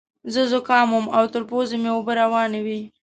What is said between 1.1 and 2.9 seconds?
او تر پوزې مې اوبه روانې وې.